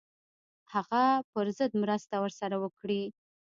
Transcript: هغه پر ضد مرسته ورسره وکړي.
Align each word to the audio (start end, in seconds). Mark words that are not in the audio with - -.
هغه 0.73 1.03
پر 1.31 1.45
ضد 1.57 1.71
مرسته 1.81 2.15
ورسره 2.19 2.55
وکړي. 2.63 3.01